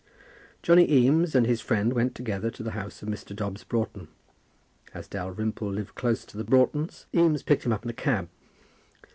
Johnny 0.63 0.91
Eames 0.91 1.35
and 1.35 1.45
his 1.45 1.61
friend 1.61 1.93
went 1.93 2.15
together 2.15 2.49
to 2.49 2.63
the 2.63 2.71
house 2.71 3.03
of 3.03 3.07
Mr. 3.07 3.35
Dobbs 3.35 3.63
Broughton. 3.63 4.07
As 4.95 5.07
Dalrymple 5.07 5.71
lived 5.71 5.93
close 5.93 6.25
to 6.25 6.37
the 6.37 6.43
Broughtons, 6.43 7.05
Eames 7.13 7.43
picked 7.43 7.67
him 7.67 7.71
up 7.71 7.83
in 7.83 7.89
a 7.91 7.93
cab. 7.93 8.27